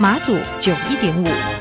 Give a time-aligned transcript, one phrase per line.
[0.00, 1.57] 马祖九一点五。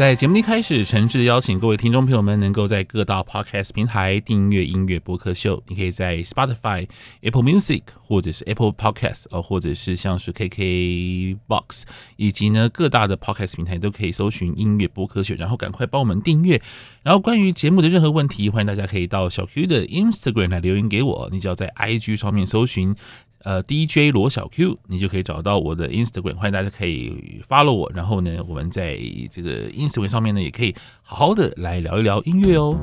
[0.00, 5.62] 在节目一开始，诚挚的邀请各位听众朋友们，能够在各大 Podcast 平台订阅音乐播客秀。
[5.68, 6.88] 你可以在 Spotify、
[7.20, 11.84] Apple Music 或者是 Apple Podcast，哦，或者是像是 KK Box，
[12.16, 16.62] 以及呢各大的 Podcast 平台都可以搜寻音乐播客秀，然后赶快帮我们订阅。
[17.02, 21.28] 然后关于节目的任何问题，欢迎大家可以到小 Q 的 Instagram 来留言给我。
[21.30, 22.96] 你只要在 IG 上面搜寻。
[23.42, 28.98] 呃，DJ 罗小 Q，你就可以找到我的 Instagram，欢迎大家可以 follow 我，然后呢，我们在
[29.30, 32.78] 这个 Instagram 上面呢，也可以好好的来聊一聊音乐哦。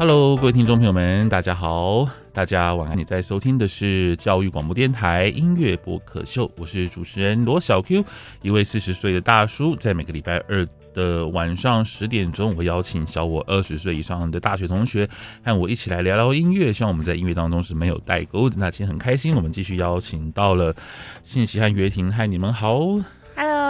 [0.00, 2.96] Hello，各位听众朋友们，大家好，大家晚安。
[2.96, 8.02] 你在收听的是教育广播电台音乐播客秀，我是主持人罗小 Q，
[8.40, 15.06] 一位四十岁的大叔，在每个礼拜二的晚上十点钟，我会邀请小我二十岁以上的大学同学
[15.44, 18.56] 和我一起来聊聊音乐，希望我们在音乐当中是没有代沟的。
[18.58, 20.74] 那今天很开心，我们继续邀请到了
[21.22, 22.98] 信息和约婷，嗨，你们好。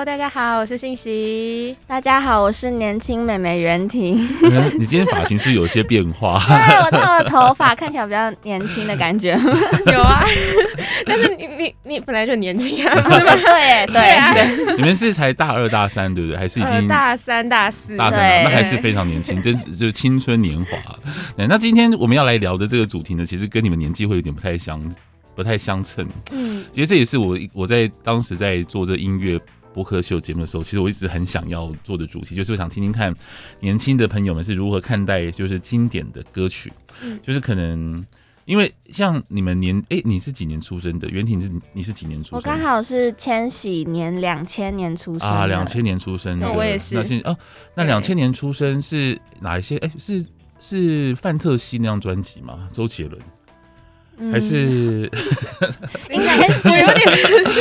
[0.00, 1.76] Hello，大家好，我是信息。
[1.86, 4.16] 大家好，我是年轻美眉袁婷。
[4.80, 6.42] 你今天发型是有些变化？
[6.48, 9.38] 对，我烫了头发，看起来比较年轻的感觉。
[9.92, 10.24] 有啊，
[11.04, 13.36] 但是你你你本来就年轻啊，是吧？
[13.36, 14.34] 对对啊。
[14.74, 16.38] 你们是才大二大三对不对？
[16.38, 17.94] 还是已经、呃、大三大四？
[17.98, 20.78] 大三，对那还是非常年轻，真是就是青春年华。
[21.36, 24.80] 那今天我们要来聊的这个主题呢，其实跟你们年纪会有点不太相
[25.36, 26.08] 不太相称。
[26.30, 29.38] 嗯，其实这也是我我在当时在做这音乐。
[29.72, 33.14] 播客秀节目的时候，其实我一直很想要做的主题，就是我想听听看
[33.60, 36.72] 年轻的朋友们是如何看待就是经典的歌曲。
[37.02, 38.04] 嗯，就是可能
[38.44, 41.08] 因为像你们年哎、欸，你是几年出生的？
[41.08, 42.36] 袁婷是你是几年出生？
[42.36, 46.94] 我刚好是千禧年两千年出生啊，两千年出生的，我也是。
[46.94, 47.38] 那哦，
[47.74, 49.76] 那两千年出生是哪一些？
[49.78, 50.26] 哎、欸，是
[50.58, 52.68] 是范特西那张专辑吗？
[52.72, 53.20] 周杰伦。
[54.30, 55.10] 还是
[56.10, 56.96] 应该是 有点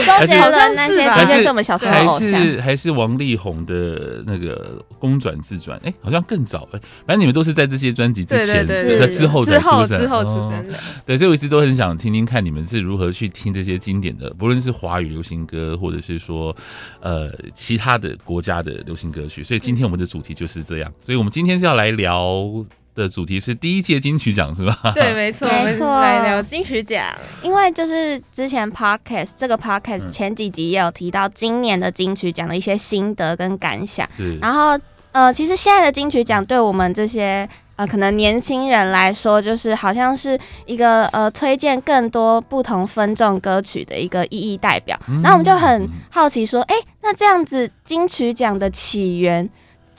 [0.05, 2.31] 周杰伦那些，应该是我们小时候偶像。
[2.31, 5.79] 还是还是王力宏的那个公转自转？
[5.83, 6.79] 哎，好像更早哎。
[7.05, 8.65] 反正你们都是在这些专辑之前、
[9.09, 9.99] 之后才出生。
[9.99, 10.79] 之后出生的。
[11.05, 16.55] 对，所以我一直都很想听听看你们是如何去听这些经典的，不论是华语流行歌，或者是说
[16.99, 19.43] 呃其他的国家的流行歌曲。
[19.43, 20.91] 所以今天我们的主题就是这样。
[21.05, 22.65] 所以我们今天是要来聊。
[22.95, 24.77] 的主题是第一届金曲奖是吧？
[24.93, 25.87] 对，没错，没错。
[26.01, 27.05] 来聊金曲奖，
[27.41, 34.07] 因为就是之前 podcast 这个 podcast 前几集也有提到今年的金曲奖的一些心得跟感想。
[34.17, 34.77] 是然后
[35.11, 44.99] 呃，其实现在的金曲奖对我们这些呃可能年轻人来说，就是好像是一个呃推荐更多不同分众歌曲的一个意义代表。
[45.23, 49.49] 那、嗯、我们就很好奇说，哎、欸，那这样子金曲奖的起源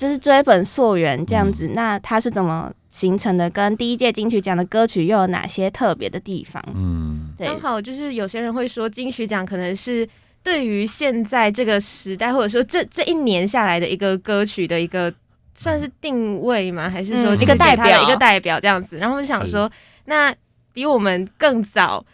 [0.01, 2.73] 就是追本溯源这样子，嗯、那它是怎么？
[2.89, 6.61] 形成的跟第一届金曲奖的歌曲又有哪些特别的地方？
[6.75, 10.05] 嗯，对，刚好就是有些人会说金曲奖可能是
[10.43, 15.15] 对于现在这个时代，或者说这这一年下来的一个歌曲的一个
[15.55, 16.91] 算是定位吗？
[16.91, 18.99] 还是说一个代表一个代表这样子？
[18.99, 19.71] 然后我想说，
[20.07, 20.35] 那
[20.73, 22.05] 比我们更早，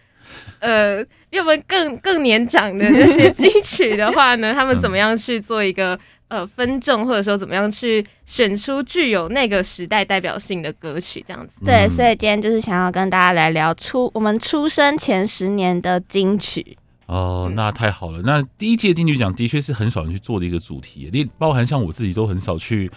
[0.58, 5.98] 呃，比我们更更年长的那些金曲的话呢，他们怎么样去做一个？
[6.28, 11.54] 呃，分众或者说怎么样去选出具有那个时代代表性的歌曲，这样子。
[11.64, 16.76] 对，所以今天就是想要跟大家来聊出我们出生前十年的金曲。
[17.06, 18.20] 哦，那太好了。
[18.24, 22.90] 那第一届金曲奖的确是很少人去做的一个主题，你包含像我自己都很少去，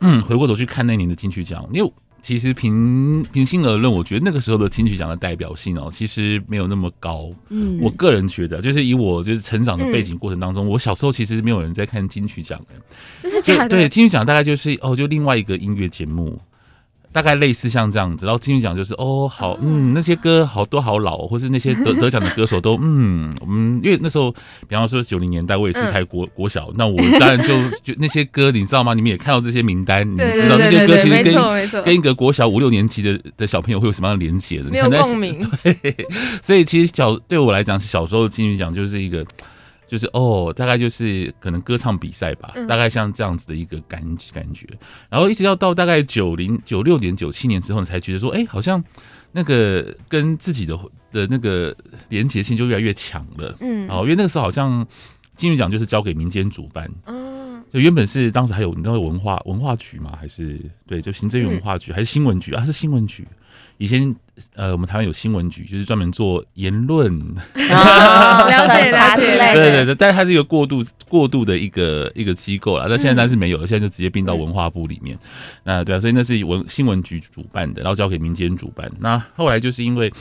[0.00, 1.92] 嗯，回过头去看那年的金曲奖，因为
[2.22, 7.28] 其实平平心而论，我觉得那个时候的金曲奖的代表性哦，其实没有那么高。
[7.48, 12.74] 嗯，我个人觉得，就是以我就是成长的背景过程当中，嗯、我小时候其实没有人在看金曲奖的。
[13.20, 13.68] 真的假的？
[13.68, 16.40] 对，金曲奖大概就是哦，就另外一个音乐节目。
[17.12, 24.32] 大概类似像这样子，然后金曲奖就是哦，好，嗯，那些歌好多好老，或是那些得 得奖的歌手都，嗯，我们因为那时候，
[24.66, 27.54] 比方说九零年代，我也是才国国小，那我当然就
[27.84, 28.94] 就那些歌，你知道吗？
[28.94, 34.70] 你们也看到这些名单，你们知道那些歌其实跟跟一个国小五六年级的的小朋友会有什么样的连结的？
[34.70, 35.38] 没有共鸣。
[35.62, 35.94] 对，
[36.42, 39.24] 所以其实小对我来讲，小时候的金曲奖就是一个。
[39.92, 44.00] 就是哦，大概就是可能歌唱比赛吧，嗯、大概像这样子的一个感
[44.32, 44.66] 感觉，
[45.10, 48.82] 然后一直要到大概九零九六年九七年之后，你才觉得说，哎、欸，好像
[49.32, 50.74] 那个跟自己的
[51.12, 51.76] 的那个
[52.08, 54.86] 连结性就越来越强了，嗯，哦，因为那个时候好像
[55.36, 57.31] 金曲奖就是交给民间主办，嗯，
[57.72, 62.64] 就原本是当时还有你知道文化文化局嘛，还是对，就行政院文化局、嗯、还是新闻局啊？
[62.64, 63.26] 是新闻局。
[63.78, 64.14] 以前
[64.54, 67.12] 呃，我们台湾有新闻局，就是专门做言论、
[67.56, 72.86] 哦、了解了解，对对对，但是它是一个过渡过渡的一个一个机构了。
[72.88, 75.18] 那现在当然是没有了，现在就直接并到文化部里面。
[75.64, 78.88] 那对啊，所以那是文新闻局主办的，然后交给民间主办。
[79.00, 80.12] 那后来就是因为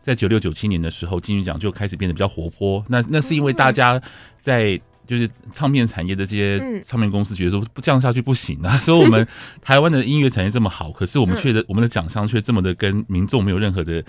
[0.00, 2.82] 在九六九七年的时候，金曲奖就开始变得比较活泼。
[2.88, 4.00] 那那是因为大家
[4.40, 4.80] 在。
[5.10, 9.26] 就是唱片产业的这些唱片公司觉得说不这样下去不行啊， 说我们
[9.60, 14.04] 台湾的音乐产业这么好，可是我们却的我们的奖项却这么的跟民众没有任何的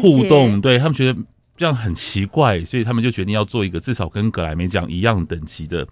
[0.00, 1.18] 互动，对他们觉得
[1.56, 5.84] 这样很奇怪，所以他们就决定要做一个至少跟格莱美奖一样等级的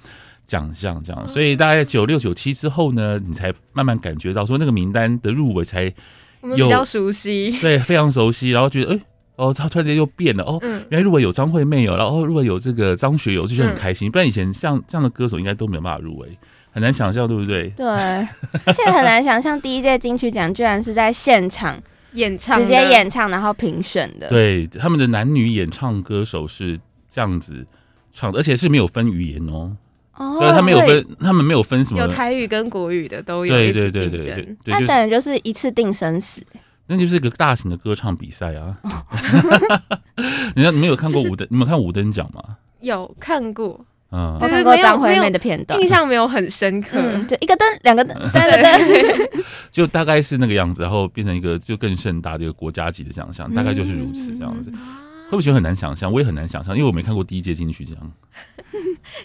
[0.47, 1.26] 奖项，这样。
[1.26, 5.93] 所以大概九六九七之后呢，你才慢慢感觉到说那个名单的入围才
[6.56, 8.97] 有比较熟悉，对，非常熟悉，然后觉得哎。
[8.97, 9.03] 欸
[9.37, 14.08] 哦，他突然间又变了哦，嗯、原来如果有张惠妹有，然后如果有这个张学友，就觉得很开心。
[14.08, 16.38] 嗯、不然以前像这样的歌手应该都没有办法入围，
[16.70, 17.70] 很难想象，对不对？
[17.70, 17.87] 对，
[18.73, 21.81] 现在很难想象第一届金曲奖居然是在现场
[22.12, 24.29] 演唱，直接演唱，然后评选的。
[24.29, 27.67] 对，他们的男女演唱歌手是这样子
[28.12, 29.75] 唱的，而且是没有分语言哦。
[30.14, 33.55] 哦，对，他没有分，他们没有分什么，有台语跟国语的都有。
[33.55, 36.43] 对对对对对，那等于就是一次定生死。
[36.88, 38.76] 那就是一个大型的歌唱比赛啊！
[40.55, 41.46] 你看，你们有看过五灯？
[41.50, 42.43] 你们有看五灯奖吗？
[42.81, 46.99] 有看过，嗯，我看过张惠妹的片段，印象没有很深刻。
[46.99, 49.29] 嗯、就一个灯，两个灯， 三个灯，
[49.70, 54.70] 就大概是那个样子，然后变成一个就更盛大的一个国家级的奖项，大概就是如此这样子。
[54.70, 54.79] 嗯、
[55.26, 56.12] 会不会觉得很难想象？
[56.12, 57.96] 我也很难想象，因为我没看过第一届金曲奖。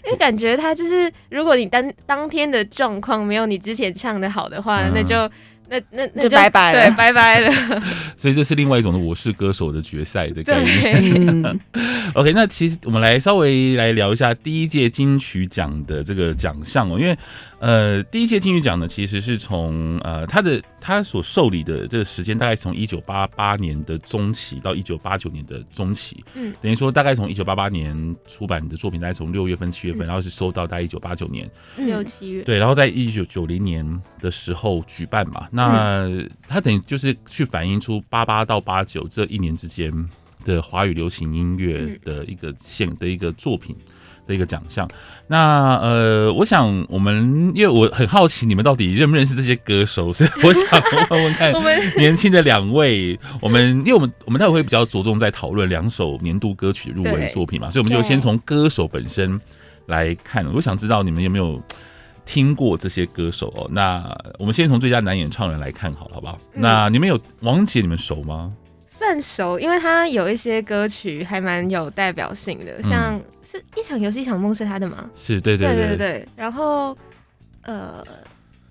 [0.04, 5.28] 因为感觉他就是，如果你当当天的状况没有你之前唱的好的话，嗯、那就。
[5.68, 7.82] 那那那就，就拜拜了，对，拜拜了。
[8.16, 11.42] 所以这是另外一种的《我是歌手》的决赛的概念。
[11.42, 11.60] 对
[12.14, 17.16] OK，那其实我们来稍微来聊一下第一届金曲奖的这个奖项哦，因为。
[17.60, 33.84] 呃，第一届金曲奖呢，其实是从呃他的他所受理的这个时间，大概从一九八八年的中期到一九八九年的中期，嗯，等于说大概从一九八八年出版的作品，大概从六月份七月份，嗯、然后是收到大概一九八九年六七月，对，然后在一九九零年
[34.20, 36.08] 的时候举办嘛，那
[36.46, 39.92] 他等于就是去反映出八八到八九这一年之间
[40.44, 43.76] 的华语流行音乐的一个现的一个作品。
[44.26, 44.86] 的一个奖项，
[45.26, 50.64] 那呃，我想我们因为我很好奇你们到底认不认识这些歌手，所以我想
[51.08, 51.50] 问问看
[51.96, 59.40] 年轻的两位，我们因为我们我们待会会比较着重在讨论两首年度歌曲入围作品嘛，所以我们就先从歌手本身
[59.86, 60.44] 来看。
[60.52, 61.58] 我想知道你们有没有
[62.28, 63.66] 听过这些歌手哦？
[63.72, 64.06] 那
[64.38, 66.38] 我们先从最佳男演唱人来看好了，好不好？
[66.52, 68.52] 那你们有王杰，你们熟吗？
[68.86, 73.18] 算熟，因为他有一些歌曲还蛮有代表性的，像。
[73.50, 75.08] 是一场游戏一场梦是他的吗？
[75.16, 76.28] 是对对对对对。
[76.36, 76.94] 然后，
[77.62, 78.04] 呃，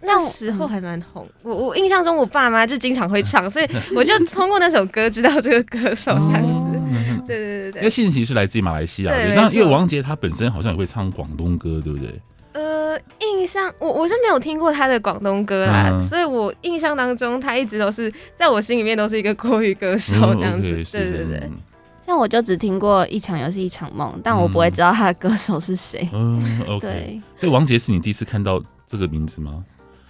[0.02, 1.28] 那时候还蛮红。
[1.42, 6.80] 我我印象中，我爸妈就经常会唱， 所以我就通过那首歌知道这个歌手这样子。
[7.26, 7.82] 对对对对。
[7.82, 12.22] 因为信息是来自于马来西亚的，但因为王杰他本身好像也会唱广东歌，对不对？
[12.98, 20.68] 呃，印象我我是没有听过他的广东歌啦，所以我印象当中他一直都是在我心里面都是一个国语歌手这样子。
[20.92, 21.50] 对对对。
[22.06, 26.08] 像我就只听过一场游戏一场梦，但我不会知道他的歌手是谁。
[26.14, 26.80] 嗯，OK。
[26.80, 29.64] 对，所以王杰是你第一次看到这个名字吗？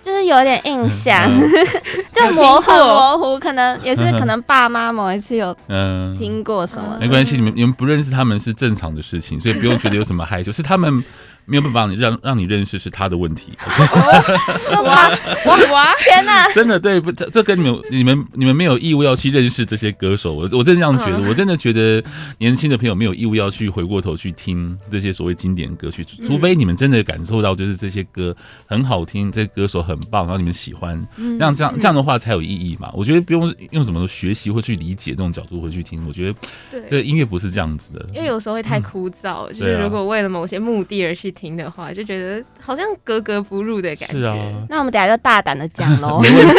[0.04, 1.28] 就是有点印象，
[2.14, 6.98] 就模糊模糊，可能也是可能爸妈某一次有嗯听过什么。
[7.02, 10.52] 没关系，你们你们不认识他们是正常的事情，所以不用觉得有什么害羞。
[10.52, 11.04] 是他们
[11.48, 13.54] 没有办法让你让让你认识是他的问题。
[13.68, 15.10] 哇
[15.46, 15.94] 哇哇！
[16.00, 17.12] 天哪，真的对不？
[17.12, 20.34] 这这跟你们你们你们没有义务要去认识这些歌手。
[20.34, 22.04] 我我真的这样觉得，我真的觉得
[22.38, 28.36] 年轻的朋友没有义务要去回过头去听这些所谓经典歌曲，除非你们真的感受到就是这些歌
[28.66, 31.02] 很好听，这些歌手很棒，然后你们喜欢，
[31.40, 32.92] 那这样这样的话才有意义嘛。
[32.94, 44.16] 我觉得不用用什么学习或去理解这种角度回去听，我觉得这音乐不是这样子的，因为有时候会太枯燥，就是如果为了某些目的而去听的话，就觉得好像格格不入的感觉。
[44.16, 44.36] 是啊，
[44.68, 46.20] 那我们等下就大胆的讲喽。
[46.26, 46.56] 没问题，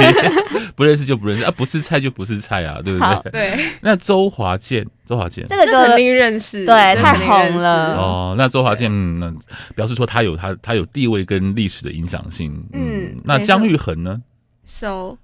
[0.76, 3.32] 不认识就不认识啊，不是菜就不是菜啊，对不对？
[3.32, 3.58] 对。
[3.80, 7.96] 那周华健，周华健，这个就肯定认识，对，太红了。
[7.96, 9.32] 哦，那周华健那
[9.74, 12.52] 表示说他有他他有地位跟历史的影响性。
[12.72, 14.20] 嗯，那姜育恒呢？
[14.66, 15.18] 熟。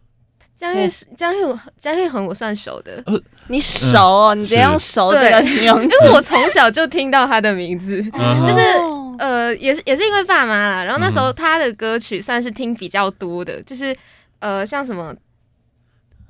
[0.56, 3.04] 姜育姜育姜育恒，我算熟的。
[3.48, 8.60] 你熟哦，你直接用熟这个形容，因为我从小就听到他的名字，就是
[9.18, 10.84] 呃，也是也是因为爸妈啦。
[10.84, 13.96] 然后那时候他的歌曲算是听比较多的，就是
[14.38, 15.14] 呃，像什么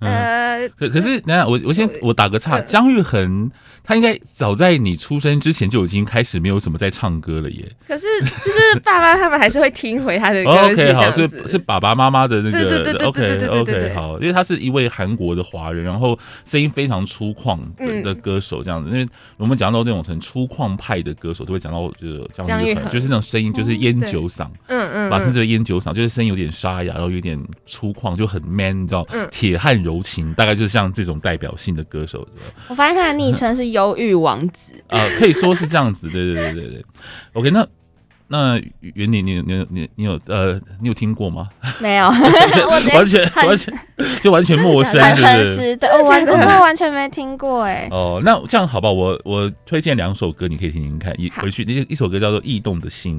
[0.01, 3.51] 呃，可可是，等下我我先我打个岔，姜育恒。
[3.87, 7.71] 他应该早在你出生之前就已经开始没有什么在唱歌了耶。
[7.87, 8.07] 可是
[8.43, 10.89] 就是爸妈他们还是会听回他的歌曲。
[10.89, 13.07] OK，好，是是爸爸妈妈的那个。
[13.07, 17.59] OK OK，好，因为他是一位韩国的华人，然后声音非常粗犷
[18.03, 18.89] 的歌手这样子。
[18.89, 32.27] 因为我们讲到那种很粗犷派的歌手，都会讲到就是姜育恒，就是那种声音就是烟酒嗓，嗯嗯，把称之为烟酒嗓，就是声音有点沙哑，然后有点粗犷，就很 man，你知道，铁汉柔情，大概就是像这种代表性的歌手。
[32.69, 33.75] 我发现他的昵称是。
[33.75, 36.85] 忧郁王子啊、呃，可以说是这样子，对对对对对。
[37.33, 37.67] OK，那
[38.29, 41.49] 那元玲，你你你你有呃，你有听过吗？
[41.79, 42.07] 没有，
[42.95, 43.73] 完全完全
[44.23, 45.77] 就完全陌生，是不是？
[45.77, 47.87] 对，我完我完全没听过哎。
[47.91, 51.15] 哦，那这样好吧，我我推荐两首歌，你可以听听看。
[51.21, 53.17] 一回去，那一首歌叫做《异动的心》，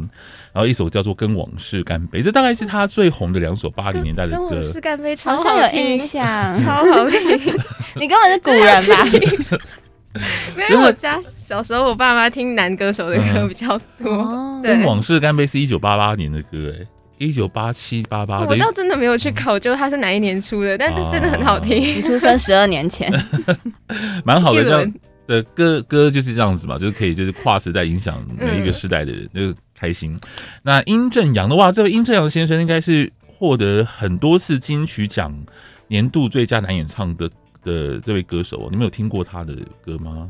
[0.51, 4.49] 然后一首叫做《跟往事干杯》，这大概是他最红的两首八零年代的歌。
[4.49, 7.19] 跟往事干杯，超好像有印象，超好听。
[7.95, 9.05] 你根本是古人吧？
[10.69, 14.07] 因为我家小时候，我爸妈听男歌手的歌比较多。
[14.07, 18.39] 嗯、对，跟往事干杯是一九八八年的歌，哎，一九八七八八。
[18.41, 21.77] 我倒真的没有去考究它是哪一年出的，但是真的很好听。
[21.79, 23.11] 你出生十二年前，
[24.25, 24.63] 蛮好的。
[24.63, 24.93] 这样
[25.27, 30.17] 的歌歌就是这样子嘛，就是可以就是跨时代影响每一个时代的人，嗯、就开心。
[30.63, 35.35] 那殷正阳的话，这位殷正阳先生应该是获得很多次金曲奖
[35.87, 37.29] 年度最佳男演唱的。
[37.65, 40.29] 的这位歌手，你们有听过他的歌吗？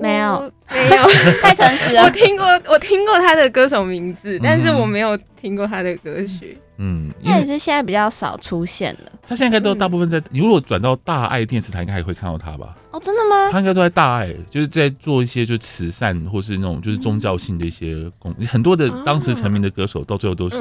[0.00, 1.04] 没有，没有，
[1.42, 2.02] 太诚实了。
[2.04, 6.58] 我听过，我听过他的歌手名字，但是我没有听过他的歌曲。
[6.78, 9.12] 嗯，那也是现在比较少出现了。
[9.26, 12.76] 他现在应该都大部分在，你如果转到大爱电视台，应该还会看到他吧？
[12.90, 13.50] 哦，真的吗？
[13.50, 20.58] 他应该都在大爱，就是在做一些就慈善或是那种就是宗教性的一些公，很多的当时成名的歌手到最后都是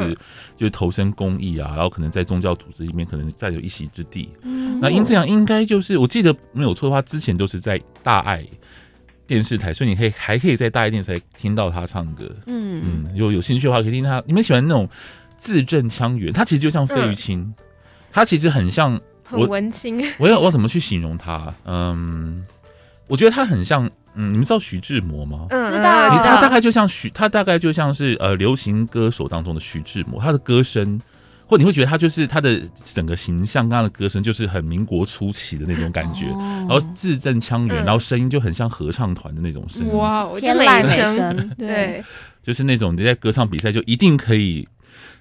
[0.56, 4.30] 就是投身公益啊，然后可能在宗教组织里面可能再有一席之地。
[4.80, 8.42] 那殷志阳应该就是我记得没有错的话，之前都是在大爱。
[9.28, 12.30] 电视台，所以你可以还可以在大一电视台听到他唱歌。
[12.46, 14.22] 嗯嗯，如果有兴趣的话，可以听他。
[14.26, 14.88] 你们喜欢那种
[15.38, 16.32] 字正腔圆？
[16.32, 17.54] 他其实就像费玉清，
[18.12, 20.04] 他其实很像很文青。
[20.20, 21.54] 我要我要怎么去形容他？
[21.66, 22.46] 嗯，
[23.08, 23.90] 我觉得他很像。
[24.18, 25.46] 嗯，你们知道徐志摩吗？
[25.50, 26.10] 嗯，知道。
[26.24, 31.02] 他大概就像徐，他大概就像是呃流行歌手当中的徐志摩，他的歌声。
[31.48, 39.94] 或你会觉得他就是他的整个形象，跟他的歌声就是很民国初期的那种感觉，然后字正腔圆，然后声音就很像合唱团的那种声音。
[39.94, 42.04] 哇，天籁美声，对，
[42.42, 44.68] 就是那种你在歌唱比赛就一定可以。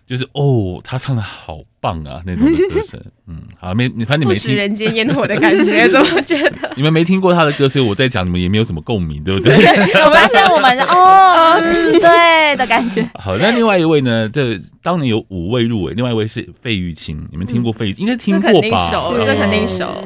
[0.06, 4.54] 就是哦，他唱的好棒啊，那种的歌声， 嗯，好，没，你反正你没听。
[4.54, 6.70] 人间烟火的感觉， 怎么觉得？
[6.76, 9.54] 你们没听过他的歌，所以我在讲，你们也没有什么共鸣，对不对？
[9.54, 11.58] 我发现我们哦，
[12.00, 13.08] 对的感觉。
[13.14, 14.28] 好，那另外一位呢？
[14.28, 18.06] 这当年有五位入围，另外一位是费玉清，你们听过费玉清？
[18.06, 18.90] 应该听过吧？
[19.24, 20.04] 这肯定熟。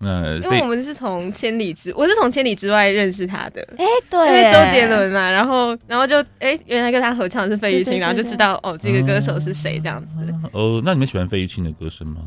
[0.00, 3.60] 嗯，因为我们是从千里之，我是从千里之外认识他的。
[3.76, 10.08] 哎，对，因为周杰伦嘛，然后，然后就，哎，原来跟他合唱的是费玉清，然后就知道哦，这个歌手是谁这样子。
[10.52, 12.22] 哦，那你们喜欢费玉清的歌声吗？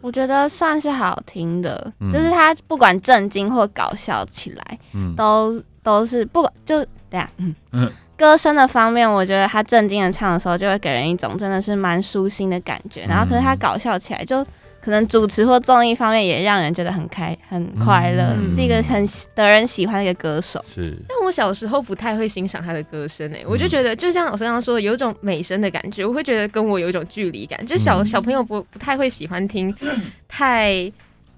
[0.00, 7.28] 我觉得算是好听的，就是他不管震惊或搞笑起来，嗯都都是不管就对呀，
[7.72, 14.46] 嗯，歌声的方面，我觉得他正经的唱的时候，就会给人一种真的是蛮舒心的感觉，然后可是他搞笑起来就。
[14.88, 20.64] 可能主持或综艺方面也让人觉得很开很快乐，嗯、是一个很得人喜欢的一个歌手。
[20.74, 27.66] 是，但我小时候不太会欣赏他的歌声诶、欸，我就觉得就像老师刚刚说的，有一种美声的感觉，我会觉得跟我有一种距离感。
[27.66, 29.74] 就小小朋友不不太会喜欢听
[30.26, 30.90] 太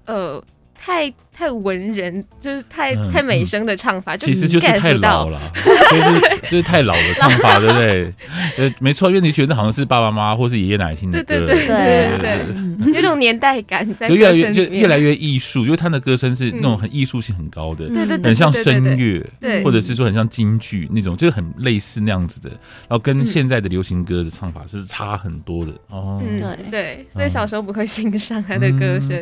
[0.05, 0.41] 呃
[0.83, 8.13] 太太文人，就是太、嗯、太美声的唱法，其实就是太老了， 就是就是太老的唱法，对不对？
[8.57, 12.45] 呃，没错，因为你觉得好像是爸爸妈妈或是爷爷奶奶听的歌，对对对对
[12.83, 25.71] 对，有种年代感在，就越来越就越来越艺术，因为他的歌声是那种很艺术性很高的，对对对，很像声乐，对，或者是说很像京剧那种，就是很类似那样子的，然后跟现在的流行歌的唱法是差很多的。
[25.89, 29.21] 哦，对对，所以小时候不会欣赏他的歌声。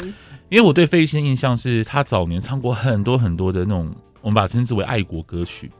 [0.50, 5.72] 因为我对费玉清的印象是他早年唱过很多很多的那种，我们把它称之为爱国歌曲，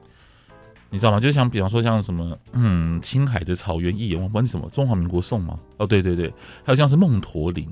[0.90, 1.20] 你知道吗？
[1.20, 5.58] 就像比方说像什么，嗯，青海的草原一眼望，什么中华民国颂吗？
[5.78, 6.28] 哦，对对对，
[6.64, 7.68] 还有像是梦驼铃。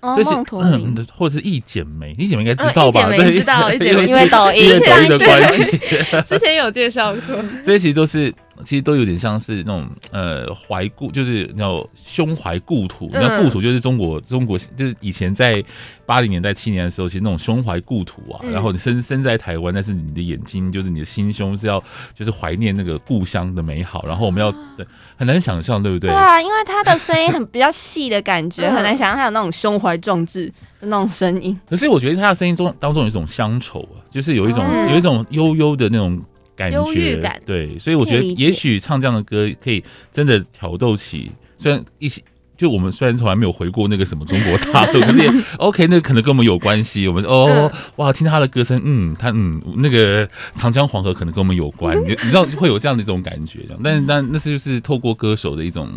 [0.00, 3.08] 哦，梦驼铃，或者是一剪梅，一剪梅应该知道吧？
[3.10, 5.78] 对，知道， 一剪梅，因为抖音，因为抖音的关系，
[6.26, 7.36] 之前有介绍过。
[7.62, 8.34] 这些其实都是。
[8.64, 15.62] 其实都有点像是那种呃怀故，就是你知道胸怀故土，你知道故土就是中国，中国就是以前在
[16.04, 18.40] 八零年代、七年的时候，其实那种胸怀故土啊。
[18.50, 21.82] 然后你身身在台湾，但是你的眼睛就是你的心胸是要
[22.14, 24.04] 就是怀念那个故乡的美好。
[24.06, 24.86] 然后我们要对
[25.16, 26.10] 很难想象，对不对？
[26.10, 30.46] 对啊，因为他的声音很比较细的感觉， 很难想象他有那种胸怀壮志
[30.80, 31.58] 的那种声音。
[31.68, 36.20] 可是我觉得他的声音中当中有一种乡愁啊，就是有一种有一种悠悠的那种。
[36.58, 37.40] 感觉感。
[37.46, 42.20] 对，所以我觉得也许唱这样的歌可以真的挑逗起，虽然一些
[42.58, 47.08] 就我们虽然从来没有回过那个什么中国大陆，可是也 OK，那可能跟我们有关系。
[47.08, 55.88] 我们说哦哇，听他的歌声，嗯，他嗯那个长江黄河可能跟我们有关，你 你知道会有这样的一种感觉，但但那是就是透过歌手的一种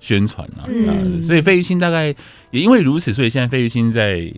[0.00, 2.06] 宣传啊，嗯、所以费玉清大概
[2.52, 4.32] 也因为如此，所以现在费玉清在。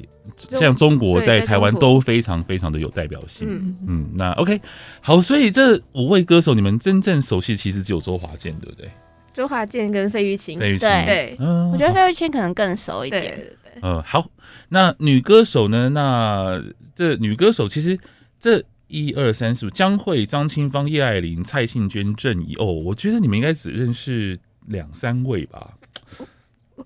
[0.50, 4.60] 像中国在台湾都非常非常的有代表性，嗯嗯，那 OK
[5.00, 8.90] 好，所以这五位歌手你们真正熟悉其实只有周华健，对不对？
[9.36, 13.72] 周华健跟费玉清，费玉清对，嗯，我觉得费玉清可能更熟一点，对对对。
[13.82, 14.26] 嗯，好，
[14.70, 15.90] 那女歌手呢？
[15.90, 16.58] 那
[16.94, 17.98] 这女歌手其实
[18.40, 24.38] 这一二三四五，江蕙、张清芳、叶爱玲、蔡幸娟、郑怡哦，我觉得你们应该只认识
[24.68, 25.74] 两三位吧。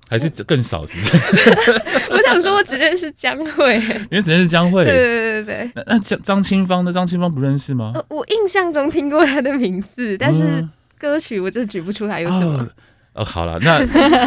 [0.08, 1.16] 还是更少，是不是？
[2.10, 4.84] 我想说，我只认识江蕙，因为只认识江蕙。
[4.84, 5.84] 对对对对。
[5.86, 6.92] 那张张清芳呢？
[6.92, 7.92] 张清芳不认识吗？
[8.10, 10.66] 我印象中听过她的名字，但是
[11.00, 12.68] 歌曲我真的举不出来有什么。
[13.14, 13.78] 哦，好了，那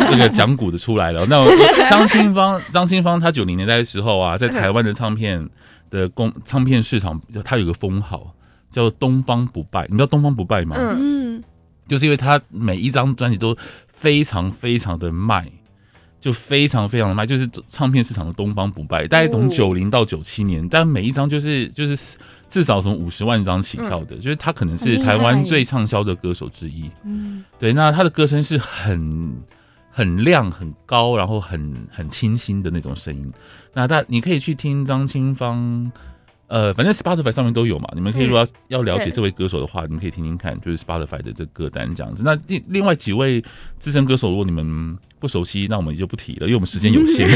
[0.10, 1.26] 那个讲古的出来了。
[1.30, 5.48] 那张清芳，张清芳，她九零年代的时候啊，在台湾的唱片
[5.90, 8.36] 的公唱片市场，她有个封号
[8.70, 9.88] 叫“东方不败”。
[9.92, 10.76] 你知道“东方不败”吗？
[10.80, 11.42] 嗯，
[11.88, 13.56] 就是因为她每一张专辑都。
[13.96, 15.50] 非常非常的卖，
[16.24, 19.06] 就非常非常的卖，就是唱片市场的东方不败。
[19.06, 26.90] 大概从九零到九七年，但每一张就是就是至少从五十万张起跳的，就是他可能是台湾最畅销的歌手之一。
[27.04, 29.36] 嗯，对，那他的歌声是很
[29.92, 33.34] 很亮、很高，然后很很清新的那种声音。
[33.74, 35.92] 那大你可以去听张清芳。
[36.48, 42.22] 呃，反正 Spotify 上面都有嘛，你们可以如果要要了解这位歌手的话，嗯、你们可以听听看，就是 Spotify 的这歌单这样子。
[42.24, 43.44] 那另另外几位
[43.80, 47.28] 资深歌手，如果你们不熟悉，那我们就不提了，因为我们时间有限。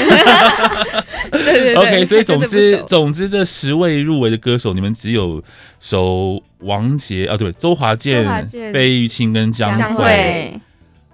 [1.31, 1.75] 对 对对。
[1.81, 5.43] OK，所以总之总之这十位入围的歌手，你们只有
[5.79, 10.59] 熟王杰啊，对，周华健、费玉清跟江蕙。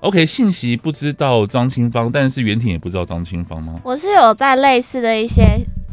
[0.01, 3.79] OK，信息不知道张清芳，但是袁婷也不知道张清芳吗？
[3.85, 5.43] 我是有在类似的一些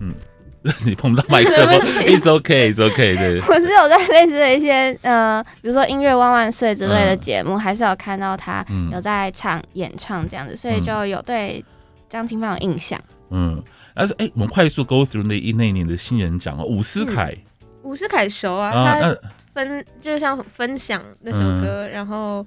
[0.00, 0.12] 嗯。
[0.84, 3.16] 你碰不到麦克风， It's okay, It's okay。
[3.16, 11.64] 对，我是有在类似的一些呃，比如说音乐万万岁之类的节目，嗯、还是有看到他有在唱演唱这样子，所以就有对
[12.10, 13.00] 张清芳有印象。
[13.30, 13.62] 嗯，
[13.94, 17.34] 但是哎、欸，我们快速 go through 那一那一年的新人奖哦，伍思凯，
[17.82, 18.70] 伍思凯熟啊，
[19.00, 19.16] 他
[19.54, 22.44] 分就是像分享那首歌，嗯、然后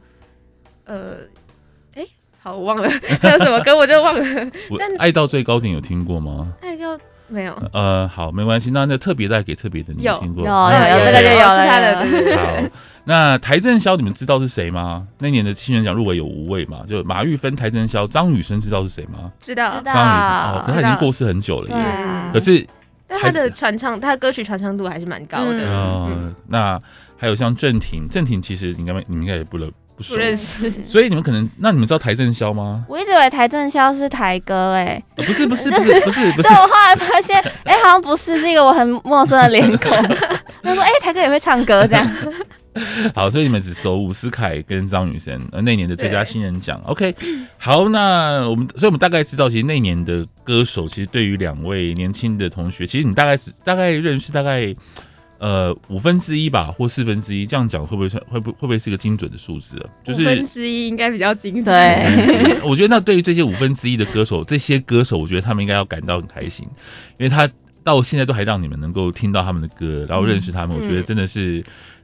[0.86, 1.16] 呃，
[2.40, 2.88] 好，我忘了
[3.20, 4.52] 还有什么歌，我就忘了。
[4.78, 6.54] 但爱到最高点有听过吗？
[6.62, 6.96] 爱到。
[7.28, 8.70] 没有，呃，好，没关系。
[8.72, 10.44] 那那特别带给特别的，你有听过？
[10.46, 11.68] 有有有，这个就有了。
[11.68, 12.70] 他的好，
[13.06, 15.08] 那邰正宵，你们知道是谁吗？
[15.20, 16.82] 那年的新人奖入围有五位嘛？
[16.88, 19.32] 就马玉芬、邰正宵、张雨生，知道是谁吗？
[19.42, 19.94] 知道，知道。
[19.94, 22.32] 张雨生哦，可是他已经过世很久了耶。
[22.32, 22.66] 可是，
[23.08, 25.66] 但他的传唱，他的歌曲传唱度还是蛮高的。
[25.66, 26.80] 嗯，那
[27.18, 29.72] 还有像郑婷，郑婷其实应该你们应该也不认。
[30.10, 32.86] 不认识，所以你们可能，那你们知道邰正宵吗？
[32.88, 36.48] 我一直以为邰正宵是台歌，哎，不是不是不是不是不是。
[36.54, 39.92] 我后来发现，哎，好像不是，是一个我很陌生的脸孔。
[40.64, 42.10] 他说，哎，台哥也会唱歌这样。
[43.14, 46.82] 好，所以你们只熟伍思凯跟张雨生，呃，那年的最佳新人奖。
[46.86, 47.16] OK，
[47.58, 54.76] 好，那我们，所以我们大概知道，其实那年的歌手，其实对于两位年轻的同学，其实你大概是大概认识大概。
[55.44, 58.24] 呃，五分之一吧，或四分之一，这样讲会不会算？
[58.30, 59.84] 会不会不会是一个精准的数字啊？
[60.02, 61.66] 就是五分之一应该比较精准。
[61.66, 66.66] 对， 我觉得那对于这些五分之一的歌手，这些歌手，我觉得他们应该要感到很开心，
[67.18, 67.50] 因为他
[67.84, 71.62] 到现在都还让你们能够听到他们的歌，然后认识他们，嗯、我觉得真的是。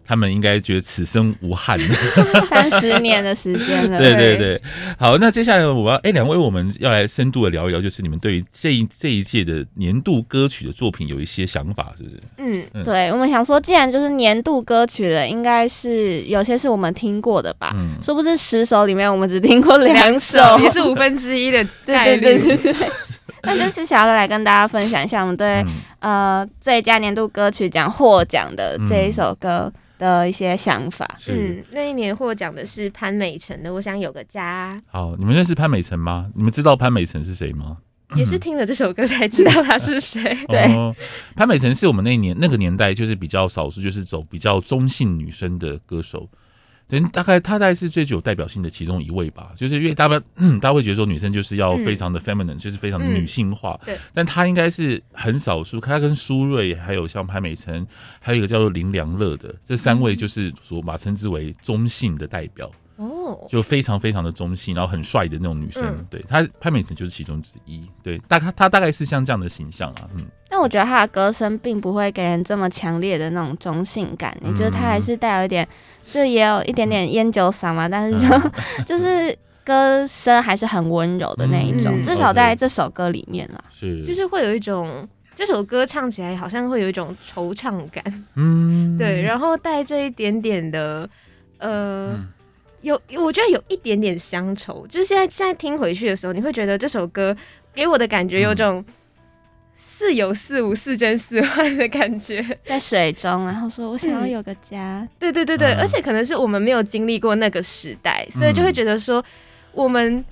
[0.10, 1.78] 他们应该觉得此生无憾，
[2.50, 4.00] 三十年的时间了。
[4.00, 4.60] 对对对，
[4.98, 12.20] 好，那接下来我要哎，两位我们要来深度的聊一聊，就是你们对于这一这一届的年度歌曲的作品有一些想法，是不是？
[12.40, 17.72] 嗯，嗯对，我们想说，既然就是年度歌曲了，应该是有些是我们听过的吧？
[17.78, 22.22] 嗯，说不是十首里面我们只听过两首， 也是五分之一的概率。
[22.22, 22.90] 对对对对，
[23.44, 25.64] 那就是想要来跟大家分享一下我们对、
[26.00, 29.72] 嗯、呃最佳年度歌曲奖获奖的这一首歌。
[30.00, 34.76] 的一些想法，嗯，那一年获奖的是潘美辰的《我想有个家》。
[34.92, 36.32] 好，你们认识潘美辰吗？
[36.34, 37.78] 你们知道潘美辰是谁吗？
[38.16, 40.24] 也是听了这首歌才知道他是谁。
[40.50, 40.96] 对，哦，
[41.36, 46.28] 潘美辰是我们那一年那个年代就是比较少数，就是走比较中性女生的歌手。
[46.90, 50.20] 对，大概她大概是最具有代表性的其中一位吧，就是因为大家
[50.60, 53.80] 大家会觉得说女生就是要非常的 feminine，、嗯、就是非常的女性化。
[53.84, 57.86] 嗯、对，但她应该是很少数，她跟苏芮还有像潘美辰，
[58.20, 62.70] 还有一个叫做林良乐的，这三位就是所把称之为中性的代表。
[63.00, 65.84] 哦，就非常非常的中性，然后很帅的那种女生。
[65.86, 67.90] 嗯、对，她潘美辰就是其中之一。
[68.04, 70.10] 对，大概她大概是像这样的形象啊。
[70.14, 70.26] 嗯。
[70.50, 75.66] 但我觉得她的歌声并不会给人这么强烈的那种中性感，你觉得她还是带有一点，
[76.12, 78.52] 就也有一点点烟酒嗓嘛，但是就、嗯、
[78.86, 79.34] 就是
[79.64, 88.04] 歌声还是很温柔的那一种，嗯、至少在这首歌里面啦，是，就是会有一种这首歌唱起来好像会有一种惆怅感，
[88.36, 91.08] 嗯，对，然后带这一点点的，
[91.60, 92.28] 呃，嗯、
[92.82, 97.36] 有我觉得有一点点乡愁，就是现在现在听回去的时候，你会觉得这首歌
[97.74, 98.84] 给我的感觉有种。
[99.78, 105.00] 似有似无、似真似幻的感觉， 在水中，然后说：“我想要有个家。
[105.00, 109.22] 嗯”对对对对，嗯、而且可能是我们没有经历过那个时代，所以就会觉得说，
[109.74, 110.24] 我们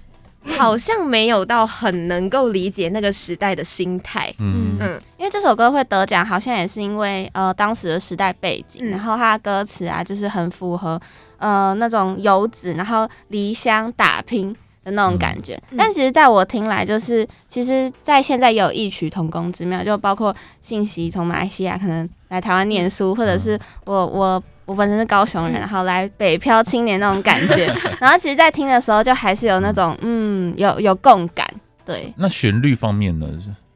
[0.46, 4.34] 好像没有到很能够理解那个时代的心态。
[4.40, 4.78] 嗯。
[4.80, 10.98] 嗯，因为这首歌会得奖，好像也是因为呃当时的时代背景，嗯、然后它的歌词啊，就是很符合
[11.38, 14.56] 呃那种游子，然后离乡打拼。
[14.84, 27.66] 的那种感觉，嗯、但其实在我听来，就是其实，在现在也有异曲同工之妙，就包括信息从马来西亚可能来台湾念书，或者是我我我本身是高雄人，然后来北漂青年那种感觉，
[28.00, 31.46] 然后其实，在听的时候，就还是有那种嗯，有有共感。
[31.84, 33.28] 对，那旋律方面呢？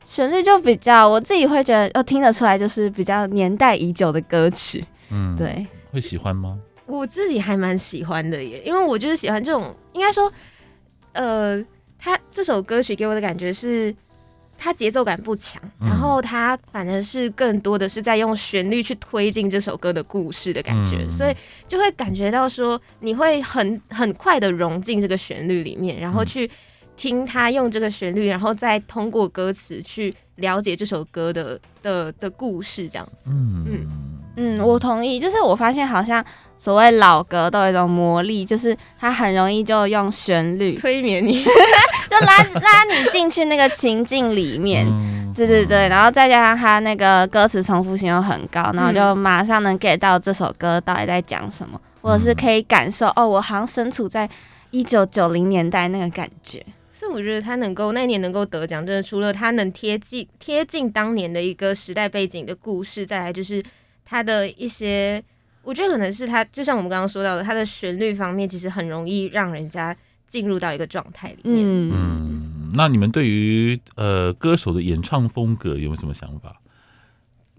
[0.06, 4.86] 旋律就比较，我自己会觉得，哦，听得出来，就是比较年代已久的歌曲。
[5.10, 6.58] 嗯，对，会喜欢吗？
[6.98, 10.32] 我自己还蛮喜欢的耶，因为我就是喜欢这种，应该说。
[11.14, 11.62] 呃，
[12.00, 13.94] 他这首歌曲给我的感觉是，
[14.58, 21.36] 他节奏感不强，嗯、然后他反而是更多的是在用旋律去推进这首歌的故事的感觉，嗯、所以
[21.68, 26.50] 就会感觉到说，你会很很快的融进这个旋律里面，然后去
[26.96, 33.30] 听他用这个旋律，然后再通过歌词去了解这首歌的的的故事，这样子。
[33.30, 36.24] 嗯嗯嗯，我同意，就是我发现好像。
[36.58, 41.44] 所谓老歌都有一种魔力，就是它很容易就用旋律催眠你，
[42.08, 54.30] 就拉拉你进去那个情境里面，嗯、对对对，然后再加上它那个歌词重复性又很高，然后就马上能 get 到这首歌到底在讲什么，嗯、或者是可以感受哦，我好像身处在
[54.70, 56.64] 一九九零年代那个感觉。
[56.94, 63.64] 所以我觉得他能够那一年能够得奖，真的除了他能贴近贴近当年的一个时代背景的故事，再来就是
[64.12, 65.24] 他的一些。
[65.64, 69.96] 我觉得可能是他，就像我们刚刚说到的，他的旋律方面其实很容易让人家
[70.26, 71.64] 进入到一个状态里面。
[71.64, 76.60] 嗯，嗯，那你们对于呃歌手的演唱风格有没有什么想法？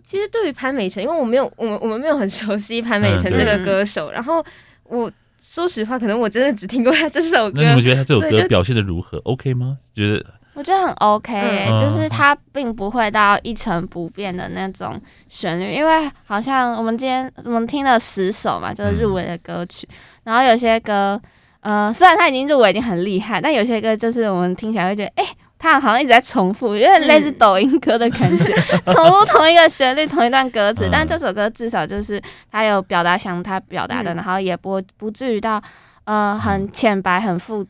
[0.04, 4.44] 其实对于潘美辰，因为我没有我们我们没有很熟悉潘美辰这个歌手，嗯、然后
[4.82, 5.08] 我
[5.40, 7.62] 说实话，可能我真的只听过他这首歌。
[7.62, 9.78] 那你们觉得他这首歌表现的如何？OK 吗？
[9.94, 10.26] 觉得？
[10.54, 21.18] 我觉得很 OK，、欸嗯、就是它并不会到一成不变的那种旋律，因为好像我们今天我们听了十首嘛，就是入围的歌曲，嗯、然后有些歌，
[21.60, 28.54] 呃，虽然它已经入围已经很厉害，但有些歌就是我们听起来会觉得，哎、欸，他好像一直在重复，有点类似抖音歌的感觉，
[28.92, 35.62] 重复同一个旋律，同一段歌词，嗯、但这首歌至少就是他有表达想他表达的，嗯、然后也不不至于到
[36.04, 37.66] 呃很浅白很复。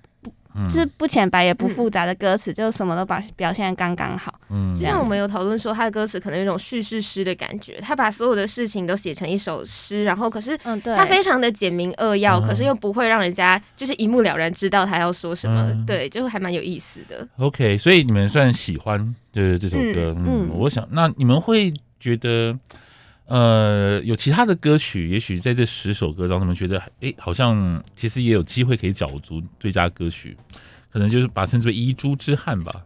[0.65, 4.35] 就是不浅白也不复杂的歌词，嗯、就什么都把表现的刚刚好。
[4.51, 17.27] 嗯，就像我们有讨论说，他的歌词可能有一种叙事诗的感觉，他把所有的事情都写成一首诗，然后可是，嗯，对，他非常的简明扼要，嗯、可是又不会让人家就是一目了然知道他要说什么，嗯、对，就还蛮有意思的。
[17.39, 22.59] OK，所以你们算喜欢就是这首歌，嗯，嗯，我想那你们会觉得。
[23.33, 30.37] 呃，有其他的歌曲，也许在这十首歌当中，你们觉得，哎、欸，好像其实也有机会可以角逐最佳歌曲，
[30.93, 32.83] 可能就是把称之为遗珠之憾吧。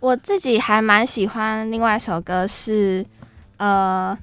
[0.00, 3.06] 我自己还蛮喜欢另外一首歌是，
[3.58, 4.18] 呃，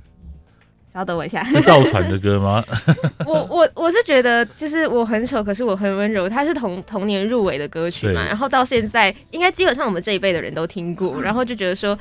[0.86, 2.62] 稍等我一下，是赵传的歌吗？
[3.26, 11.98] 我我我是觉得就是我很丑，可是我很温柔，它是同同年入围的歌曲嘛，然后到现在应该基本上我们这一辈的人都听过， 然后就觉得说，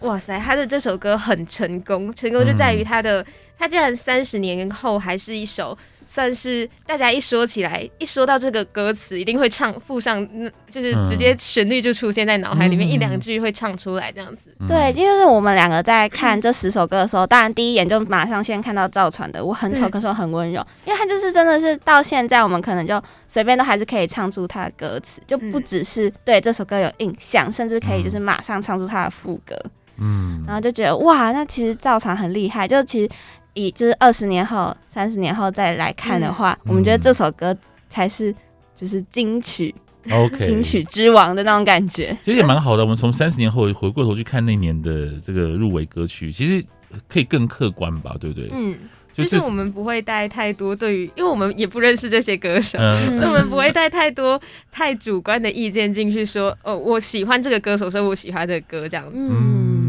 [0.00, 3.24] 哇塞，他的这首歌很成功，成功就在于他的，
[3.58, 5.76] 他竟然三十年后还是一首。
[6.12, 10.28] 算是大家一说起来，一说到这个歌词，一定会唱附上，
[10.68, 14.52] 就是直接旋律就出现在脑海里面，嗯、一两句会唱出来这样子。
[14.66, 29.54] 对，就是我们两个在看这十首歌的时候，当然第一眼就马上先看到赵传的《我很丑，可是我很温柔》，因为他就是真的是到现在，我们可能就随便都还是可以唱出他的歌词，就不只是对这首歌有印象，甚至可以就是马上唱出他的副歌。
[30.00, 33.08] 嗯，然后就觉得哇，那其实照常很厉害，就其实。
[33.54, 37.54] 以就是二十年后、三十年后再来看的话，嗯、我们觉得这首歌
[37.88, 38.32] 才是
[38.76, 39.74] 就是金曲
[40.08, 42.16] ，OK，金曲之王的那种感觉。
[42.24, 42.84] 其实也蛮好的。
[42.84, 46.64] 我们从三十年后回过头去看那年的这个入围歌曲，其实
[47.08, 48.48] 可以更客观吧，对不对？
[48.52, 48.78] 嗯，
[49.12, 59.12] 就是我们不会带太多对于，因为我们也不认识这些歌手，嗯、 所以我们不会带太多太主观的意见进去说，哦，我喜欢这个歌手，所以我喜欢这个歌这样子。
[59.16, 59.79] 嗯。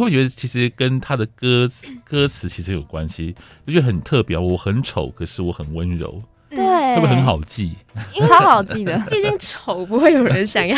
[0.00, 3.34] 会觉得其实跟他的歌词歌词其实有关系？
[3.66, 4.36] 就觉得很特别。
[4.36, 7.76] 我很丑，可是我很温柔，对，会不会很好记？
[8.26, 8.98] 超好记的。
[9.10, 10.76] 毕竟丑不会有人想要，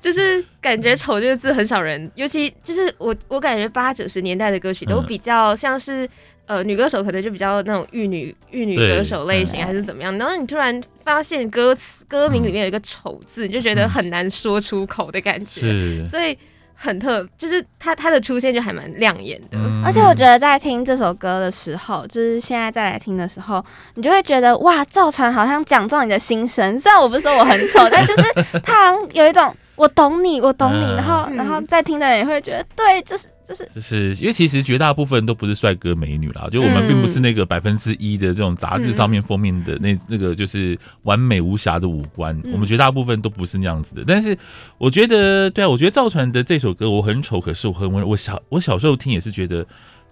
[0.00, 6.04] 就是感觉丑这个字很少人，尤其就是我我感觉八九十年代的歌曲都比较像是、
[6.46, 10.16] 嗯、呃女歌手可能就比较那种玉女玉女歌手类型还是怎么样。
[10.18, 15.60] 然后你突然发现歌词歌名里面有一个丑字，嗯、你就觉得很难说出口的感觉。
[15.60, 16.36] 是，所以。
[16.76, 26.78] 很特，就是他他的出现就还蛮亮眼的，嗯、而且我觉得在听这首歌的时候，就是现在再来听的时候，你就会觉得哇，赵传好像讲中你的心声。
[26.78, 33.28] 虽然我不是说我很丑， 但就是他好像有一种我懂你，我懂你，嗯、然后然后再听的人也会觉得对，就是。
[33.46, 44.02] 就是就是因为其实绝大部分都不是帅哥美女啦，就我们并不是那个百分之一的这种杂志上面封面的那那个就是完美无瑕的五官，我们绝大部分都不是那样子的。
[44.04, 44.36] 但是
[44.78, 48.08] 我觉得，对啊，我觉得赵传的这首歌我很丑，可是我很温柔。
[48.08, 49.64] 我小我小时候听也是觉得。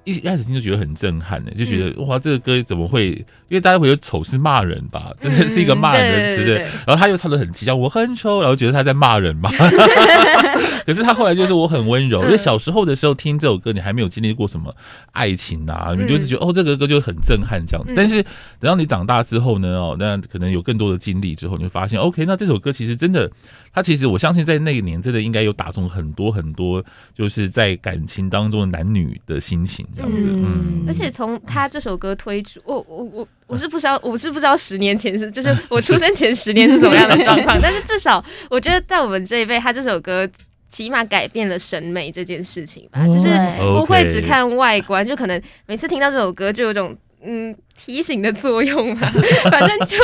[0.04, 3.24] 一开始听就觉得很震撼呢，就觉得哇，这个歌怎么会？
[3.48, 6.58] 因为大家会有丑是骂人吧，真的是一个骂人的词对。
[6.86, 9.50] 然后他又唱的很激昂，我很丑，然后觉得他在骂人嘛。
[10.84, 14.74] 可是他后来就是我很温柔，因为小时候的时候听这首歌，你还没有经历过什么
[15.12, 17.94] 爱情啊，你就是觉得哦，这个歌就很震撼这样子。
[17.96, 18.22] 但是
[18.58, 23.30] 等到你长大之后呢，哦，那可能有更多的经历之后，你会发现，OK，那这首歌其实真的，
[23.72, 29.86] 他其实我相信在那个年真的应该有打中很多很多，就是在感情当中的男女的心情。
[29.96, 40.28] 这样子，嗯，而且从他这首歌推出，我我我我是不知道，我是不知道十年前是，就是我出生前十年是什么样的状况， 但是至少我觉得在我们这一辈，他这首歌
[40.70, 43.28] 起码改变了审美这件事情吧，就是
[43.58, 46.96] 不会只看外观，就可能每次听到这首歌就有种。
[47.26, 49.10] 嗯，提醒的作用嘛，
[49.50, 49.96] 反正就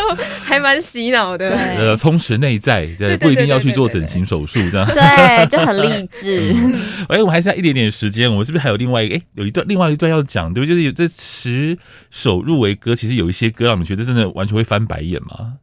[0.43, 1.51] 还蛮洗脑的。
[1.51, 4.87] 呃，充实内在，对，不一定要去做整形手术，这样。
[4.93, 6.55] 对，就很励志。
[7.09, 9.17] 哎、嗯，我们还剩下一点点时间，我们是不是还有另外一个？
[9.17, 10.69] 哎、欸，有一段，另外一段要讲，对不对？
[10.69, 11.77] 就是有这十
[12.11, 15.55] 首入围歌，其实有一些歌让你们觉得真的完全会翻白眼吗？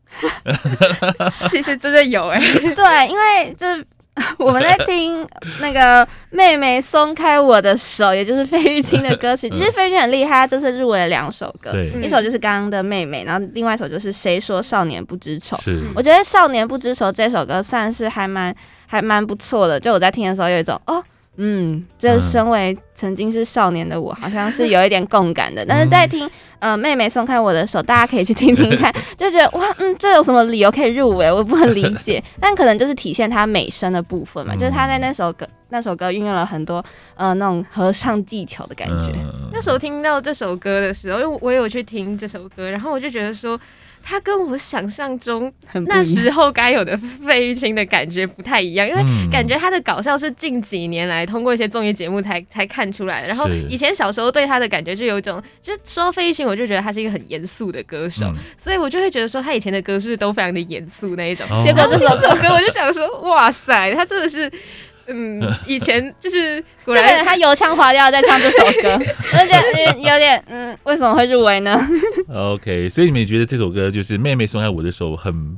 [1.50, 3.84] 其实真的有哎、欸，对，因为就是。
[4.40, 5.28] 我们在听
[5.62, 9.50] 那个妹妹松开我的手，也就是费玉清的歌曲。
[9.50, 15.58] 其实费玉清很厉害，他这次入围了两首歌，一首就是刚刚的妹妹，然后另外一首就是谁说少年不知愁。
[15.96, 18.56] 我觉得少年不知愁这首歌算是还蛮
[18.88, 21.04] 还蛮不错的，就我在听的时候有一种哦。
[21.38, 25.66] 嗯，这身为曾经是少年的我，好像是有一点共感的。
[25.66, 31.32] 但是在听，呃，妹妹松开我的手，大家可以去听听看， 就觉得哇，嗯，这有什么理由可以入围？
[31.32, 32.24] 我不能理解。
[32.42, 36.84] 但可能就是体现她美声的部分嘛，就是她在那首歌那首歌运用了很多
[37.16, 39.14] 呃那种合唱技巧的感觉。
[39.54, 43.60] 那时候听到这首歌的时候，因为我有去听这首歌，然后我就觉得说。
[44.10, 45.52] 他跟我想象中
[45.86, 46.96] 那时候该有的
[47.28, 53.28] 费玉清的感觉不太一样，因为感觉他的搞笑是近几年来通过一些综艺节目才才看出来的。
[53.28, 61.46] 然后以前小时候对他的感觉就有一种，就是说到费玉清，我就觉得他是一个很严肃的歌手，所以我就会觉得说他以前的歌是都非常的严肃那一种。
[61.66, 62.08] 结果这首
[62.42, 64.50] 歌我就想说，哇塞，他真的是。
[65.08, 68.94] 嗯，以前就是果然他油腔滑调在唱这首歌，
[69.34, 71.80] 我就觉得有点嗯，为什么会入围呢？
[72.34, 75.58] OK，所以你们也觉得这首歌就是妹妹松开我的手很。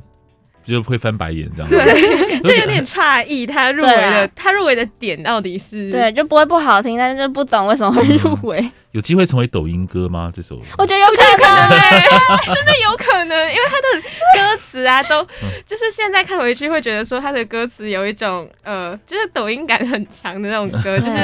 [0.64, 5.90] 就会翻白眼这样子，对， 就有点诧异，他入围的，啊、他入围的点到底是？
[5.90, 8.58] 对，就不会不好听，但是就不懂为什么会入围。
[8.60, 8.72] 嗯。
[8.90, 10.32] 有机会成为抖音歌吗？
[10.34, 10.60] 这首？
[10.76, 14.02] 我觉得有可能，真的有可能，因为他的
[14.36, 15.22] 歌词词啊，都
[15.66, 21.18] 就是现在看回去会觉得说他的歌词有一种呃，就是抖音感很强的那种歌，就是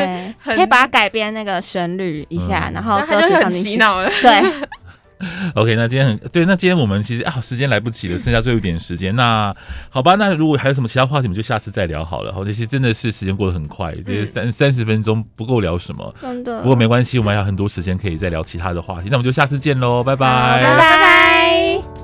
[0.44, 4.42] 可以把它改编那个旋律一下，嗯、然后歌词很洗脑了，对。
[5.54, 9.14] OK，那今天很对，那今天我们其实啊，时间来不及了，剩下最后一点时间。
[9.16, 9.54] 那
[9.88, 12.32] 好吧，那如果还有什么其他话题，我们就下次再聊好了。
[12.32, 16.60] 好，这些真的是时间过得很快，这些三三十分钟不够聊什么，真的。
[16.60, 19.08] 不过没关系，我们还有很多时间可以再聊其他的话题。
[19.10, 21.95] 那我们就下次见喽，拜拜，拜拜。